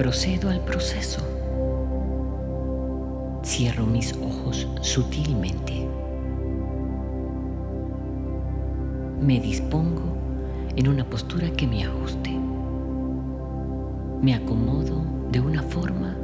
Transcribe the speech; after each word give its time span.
Procedo 0.00 0.48
al 0.48 0.60
proceso. 0.60 1.20
Cierro 3.44 3.84
mis 3.84 4.16
ojos 4.16 4.66
sutilmente. 4.80 5.86
Me 9.20 9.38
dispongo 9.40 10.00
en 10.74 10.88
una 10.88 11.04
postura 11.04 11.50
que 11.50 11.66
me 11.66 11.84
ajuste. 11.84 12.30
Me 14.22 14.34
acomodo 14.34 15.04
de 15.32 15.40
una 15.40 15.62
forma 15.62 16.16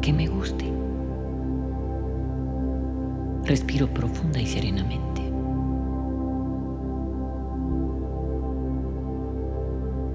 que 0.00 0.12
me 0.12 0.26
guste. 0.26 0.64
Respiro 3.44 3.86
profunda 3.86 4.40
y 4.40 4.48
serenamente. 4.48 5.22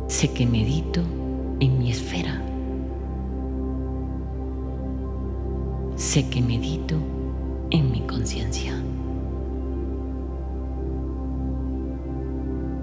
Sé 0.09 0.33
que 0.33 0.45
medito 0.45 0.99
en 1.61 1.79
mi 1.79 1.89
esfera. 1.89 2.41
Sé 5.97 6.29
que 6.29 6.43
medito 6.43 6.95
en 7.71 7.91
mi 7.91 8.01
conciencia. 8.01 8.71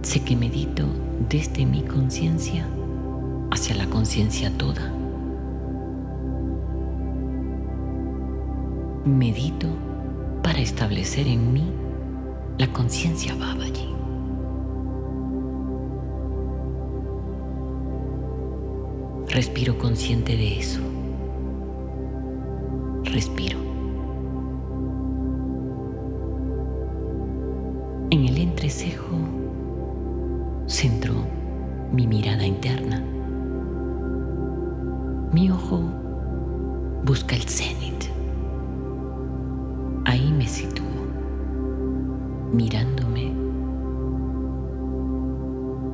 Sé 0.02 0.25
que 0.25 0.34
medito 0.34 0.82
desde 1.28 1.64
mi 1.64 1.82
conciencia 1.82 2.66
hacia 3.53 3.76
la 3.76 3.86
conciencia 3.86 4.50
toda. 4.58 4.92
Medito 9.04 9.69
para 10.42 10.58
establecer 10.58 11.28
en 11.28 11.53
mí 11.53 11.70
la 12.58 12.66
conciencia 12.72 13.36
Babaji. 13.36 13.94
Respiro 19.28 19.78
consciente 19.78 20.36
de 20.36 20.59
eso. 20.59 20.80
Respiro. 23.15 23.61
En 28.11 28.25
el 28.25 28.39
entrecejo 28.39 29.16
centro 30.66 31.15
mi 31.93 32.09
mirada 32.09 32.45
interna. 32.45 33.01
Mi 35.33 35.49
ojo 35.49 35.81
busca 37.05 37.37
el 37.37 37.43
cenit. 37.43 38.03
Ahí 40.07 40.33
me 40.33 40.49
sitúo, 40.49 41.07
mirándome, 42.53 43.33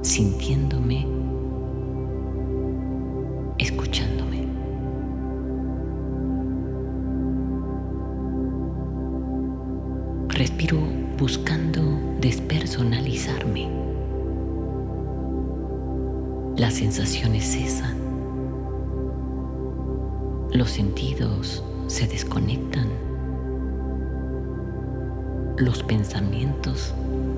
sintiéndome, 0.01 1.07
buscando 11.31 11.81
despersonalizarme. 12.19 13.71
Las 16.57 16.75
sensaciones 16.75 17.45
cesan. 17.45 17.95
Los 20.53 20.71
sentidos 20.71 21.63
se 21.87 22.09
desconectan. 22.09 22.89
Los 25.57 25.85
pensamientos 25.85 26.93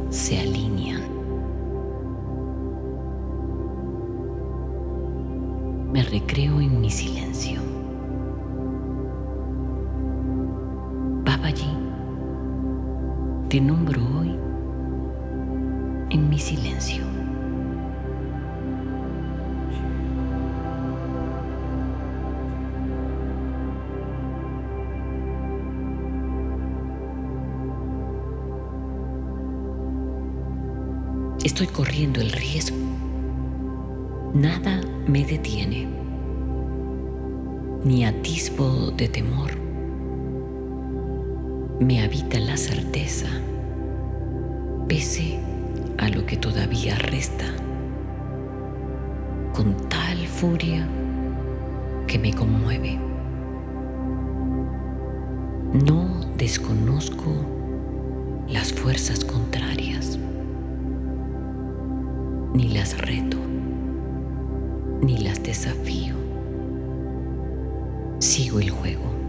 se 0.08 0.40
alinean. 0.40 1.02
Me 5.92 6.02
recreo 6.02 6.62
en 6.62 6.80
mi 6.80 6.90
silencio. 6.90 7.71
Te 13.52 13.60
nombro 13.60 14.00
hoy 14.18 14.30
en 16.08 16.30
mi 16.30 16.38
silencio. 16.38 17.04
Estoy 31.44 31.66
corriendo 31.66 32.22
el 32.22 32.32
riesgo. 32.32 32.78
Nada 34.32 34.80
me 35.06 35.26
detiene, 35.26 35.88
ni 37.84 38.06
atisbo 38.06 38.90
de 38.92 39.08
temor. 39.10 39.61
Me 41.80 42.02
habita 42.02 42.38
la 42.38 42.56
certeza, 42.56 43.28
pese 44.88 45.38
a 45.98 46.08
lo 46.08 46.24
que 46.26 46.36
todavía 46.36 46.96
resta, 46.96 47.46
con 49.52 49.76
tal 49.88 50.26
furia 50.26 50.86
que 52.06 52.18
me 52.18 52.32
conmueve. 52.32 52.98
No 55.72 56.20
desconozco 56.36 57.32
las 58.48 58.72
fuerzas 58.72 59.24
contrarias 59.24 60.18
ni 62.54 62.68
las 62.68 62.98
reto, 62.98 63.38
ni 65.00 65.18
las 65.18 65.42
desafío. 65.42 66.14
Sigo 68.18 68.60
el 68.60 68.70
juego. 68.70 69.21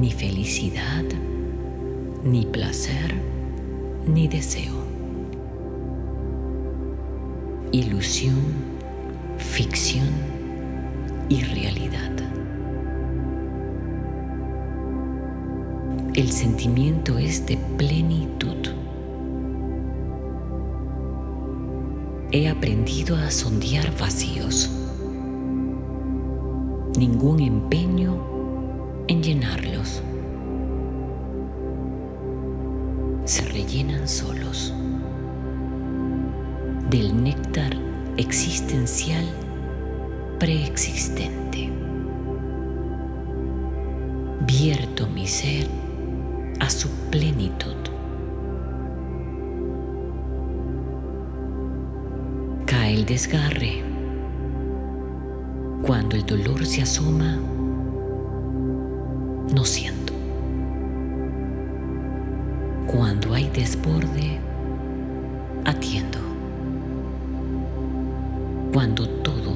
Ni 0.00 0.10
felicidad, 0.10 1.04
ni 2.24 2.46
placer, 2.46 3.14
ni 4.06 4.26
deseo. 4.26 4.74
Ilusión, 7.70 8.42
ficción 9.38 10.08
y 11.28 11.42
realidad. 11.42 12.10
el 16.20 16.30
sentimiento 16.32 17.16
es 17.16 17.46
de 17.46 17.56
plenitud. 17.78 18.56
He 22.30 22.48
aprendido 22.48 23.16
a 23.16 23.30
sondear 23.30 23.96
vacíos. 23.98 24.70
Ningún 26.98 27.40
empeño 27.40 28.18
en 29.08 29.22
llenarlos. 29.22 29.69
Se 33.40 33.46
rellenan 33.48 34.06
solos 34.06 34.74
del 36.90 37.24
néctar 37.24 37.74
existencial 38.18 39.24
preexistente. 40.38 41.70
Vierto 44.46 45.06
mi 45.06 45.26
ser 45.26 45.66
a 46.58 46.68
su 46.68 46.90
plenitud. 47.10 47.76
Cae 52.66 52.92
el 52.92 53.06
desgarre. 53.06 53.82
Cuando 55.80 56.14
el 56.14 56.26
dolor 56.26 56.66
se 56.66 56.82
asoma, 56.82 57.38
no 59.54 59.64
siento. 59.64 59.99
Cuando 62.90 63.34
hay 63.34 63.48
desborde, 63.50 64.40
atiendo. 65.64 66.18
Cuando 68.72 69.08
todo 69.08 69.52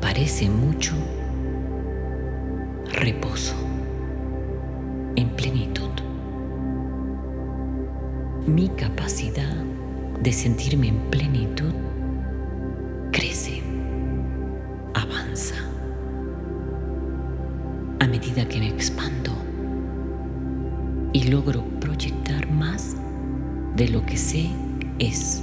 parece 0.00 0.48
mucho, 0.48 0.92
reposo 2.92 3.56
en 5.16 5.30
plenitud 5.30 5.90
mi 8.46 8.68
capacidad 8.68 9.56
de 10.22 10.32
sentirme 10.32 10.88
en 10.88 10.98
plenitud 11.10 11.72
crece, 13.10 13.64
avanza. 14.94 15.56
A 17.98 18.06
medida 18.06 18.46
que 18.46 18.60
me 18.60 18.68
expando 18.68 19.32
y 21.12 21.24
logro 21.24 21.64
de 23.80 23.88
lo 23.88 24.04
que 24.04 24.18
sé 24.18 24.50
es. 24.98 25.42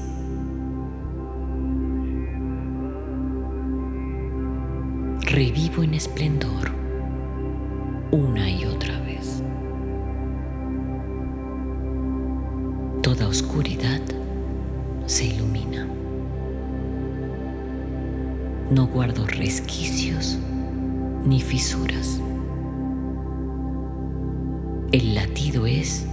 Revivo 5.21 5.81
en 5.81 5.95
esplendor 5.95 6.69
una 8.11 8.47
y 8.47 8.63
otra 8.65 8.99
vez. 8.99 9.41
toda 13.01 13.27
oscuridad 13.27 14.01
se 15.07 15.25
ilumina. 15.25 15.87
No 18.69 18.85
guardo 18.85 19.25
resquicios 19.25 20.37
ni 21.25 21.41
fisuras. 21.41 22.21
El 24.91 25.15
latido 25.15 25.65
es 25.65 26.05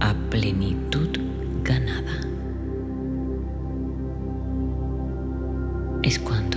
a 0.00 0.14
plenitud 0.28 1.27
ganada. 1.68 2.20
Es 6.02 6.18
cuando 6.18 6.56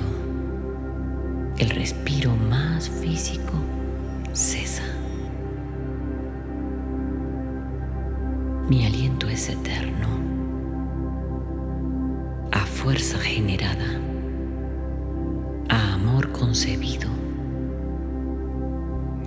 el 1.58 1.70
respiro 1.72 2.32
más 2.50 2.90
físico 2.90 3.52
cesa. 4.32 4.84
Mi 8.70 8.86
aliento 8.86 9.28
es 9.28 9.50
eterno, 9.50 10.08
a 12.54 12.60
fuerza 12.60 13.18
generada, 13.18 14.00
a 15.68 15.94
amor 15.96 16.32
concebido. 16.32 17.10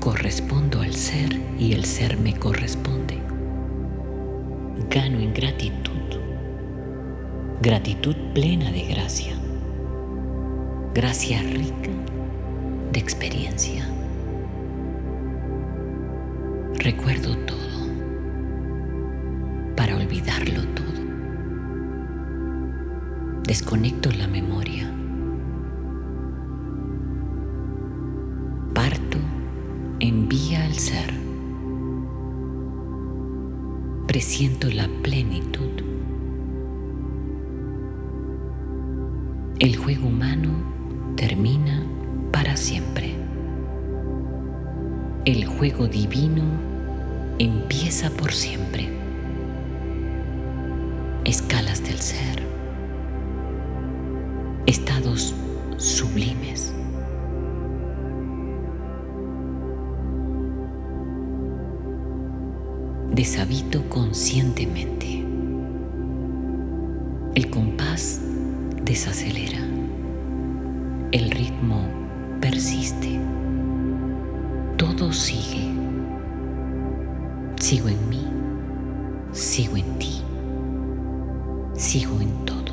Correspondo 0.00 0.80
al 0.80 0.94
ser 0.94 1.38
y 1.58 1.74
el 1.74 1.84
ser 1.84 2.16
me 2.16 2.34
corresponde. 2.34 3.33
Gano 4.90 5.18
en 5.18 5.32
gratitud, 5.32 6.20
gratitud 7.60 8.14
plena 8.34 8.70
de 8.70 8.82
gracia, 8.82 9.34
gracia 10.94 11.40
rica 11.42 11.90
de 12.92 13.00
experiencia. 13.00 13.88
Recuerdo 16.78 17.36
todo 17.38 17.88
para 19.74 19.96
olvidarlo 19.96 20.62
todo. 20.74 20.84
Desconecto 23.46 24.10
la 24.12 24.28
memoria. 24.28 24.90
Parto, 28.74 29.18
envía 29.98 30.64
al 30.64 30.74
ser. 30.74 31.23
Presiento 34.06 34.70
la 34.70 34.88
plenitud. 35.02 35.70
El 39.58 39.76
juego 39.76 40.08
humano 40.08 40.50
termina 41.16 41.86
para 42.30 42.56
siempre. 42.56 43.14
El 45.24 45.46
juego 45.46 45.88
divino 45.88 46.42
empieza 47.38 48.10
por 48.10 48.32
siempre 48.32 48.88
escalas 51.24 51.82
del 51.82 51.98
ser, 51.98 52.42
estados 54.66 55.34
sublimes. 55.78 56.73
Deshabito 63.24 63.88
conscientemente. 63.88 65.24
El 67.34 67.48
compás 67.48 68.20
desacelera. 68.82 69.60
El 71.10 71.30
ritmo 71.30 71.88
persiste. 72.38 73.18
Todo 74.76 75.10
sigue. 75.10 75.72
Sigo 77.58 77.88
en 77.88 78.08
mí. 78.10 78.26
Sigo 79.32 79.78
en 79.78 79.98
ti 79.98 80.24
sigo 81.76 82.20
en 82.20 82.44
todo. 82.44 82.63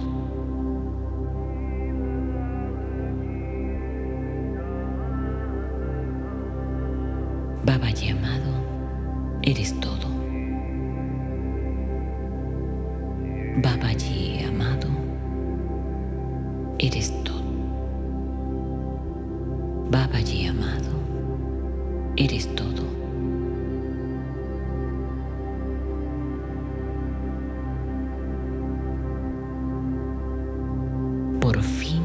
Por 31.51 31.61
fin 31.63 32.01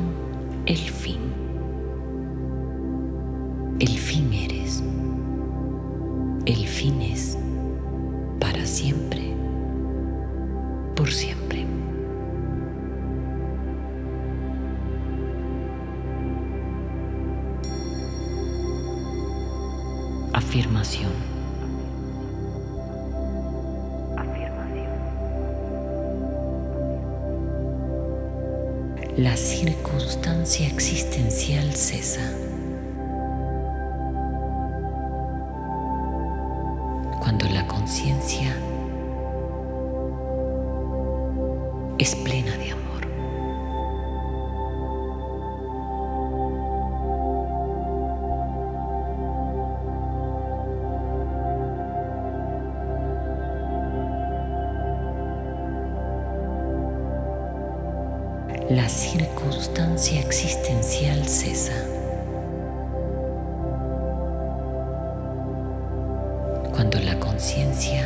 el 0.67 0.77
fin. 0.77 1.21
El 3.79 3.97
fin 3.97 4.33
eres. 4.33 4.83
El 6.47 6.67
fin 6.67 7.01
es 7.01 7.39
para 8.41 8.67
siempre, 8.67 9.23
por 10.97 11.13
siempre. 11.13 11.65
Afirmación. 20.33 21.36
La 29.17 29.35
circunstancia 29.35 30.67
existencial 30.67 31.75
cesa. 31.75 32.21
Cuando 37.21 37.49
la 37.49 37.67
conciencia 37.67 38.55
es 41.97 42.15
plena 42.17 42.55
de 42.59 42.73
amor. 42.73 42.86
La 58.71 58.89
circunstancia 58.89 60.21
existencial 60.21 61.25
cesa. 61.29 61.73
Cuando 66.73 66.99
la 66.99 67.17
conciencia 67.21 68.06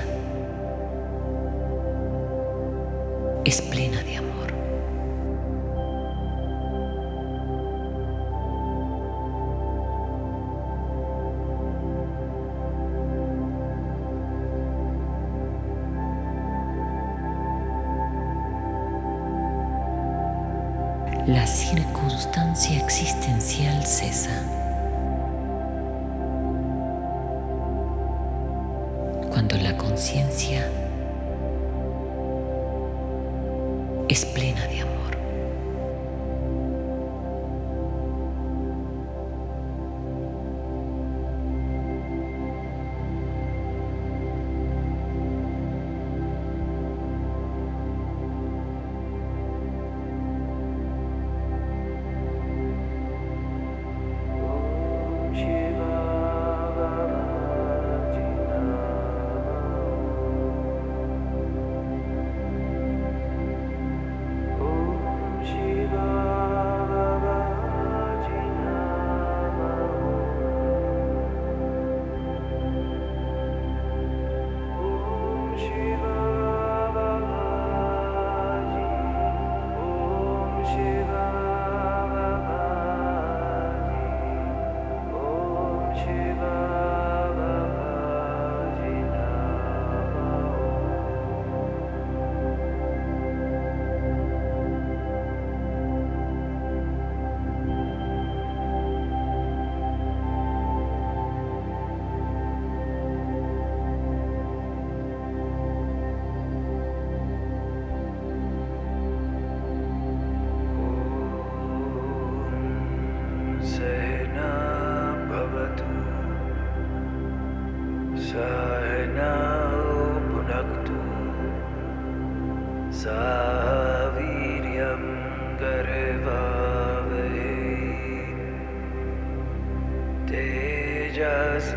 la 21.26 21.46
circunstancia 21.46 22.78
existencial 22.78 23.84
cesa. 23.84 24.42
Cuando 29.30 29.56
la 29.58 29.76
conciencia 29.76 30.66
es 34.08 34.24
plena 34.24 34.66
de 34.66 34.80
amor. 34.80 34.99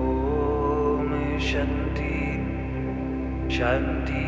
ॐ 0.00 1.10
शन्ति 1.50 2.18
शान्ति 3.56 4.26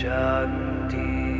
शान्ति 0.00 1.35